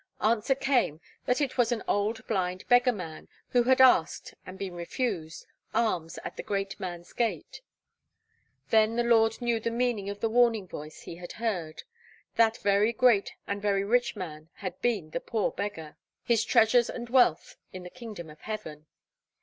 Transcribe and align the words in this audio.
Answer 0.19 0.55
came 0.55 0.99
that 1.27 1.41
it 1.41 1.59
was 1.59 1.71
an 1.71 1.83
old 1.87 2.25
blind 2.25 2.67
beggar 2.67 2.91
man, 2.91 3.27
who 3.49 3.61
had 3.61 3.79
asked, 3.79 4.33
and 4.47 4.57
been 4.57 4.73
refused, 4.73 5.45
alms 5.75 6.17
at 6.25 6.37
the 6.37 6.41
great 6.41 6.79
man's 6.79 7.13
gate. 7.13 7.61
Then 8.71 8.95
the 8.95 9.03
lord 9.03 9.39
knew 9.43 9.59
the 9.59 9.69
meaning 9.69 10.09
of 10.09 10.19
the 10.19 10.27
warning 10.27 10.67
voice 10.67 11.01
he 11.01 11.17
had 11.17 11.33
heard: 11.33 11.83
that 12.35 12.57
very 12.63 12.93
great 12.93 13.33
and 13.45 13.61
very 13.61 13.83
rich 13.83 14.15
man 14.15 14.49
had 14.55 14.81
been 14.81 15.11
the 15.11 15.21
poor 15.21 15.51
beggar 15.51 15.97
his 16.23 16.43
treasures 16.43 16.89
and 16.89 17.07
wealth 17.11 17.57
in 17.71 17.83
the 17.83 17.91
kingdom 17.91 18.27
of 18.31 18.41
heaven. 18.41 18.87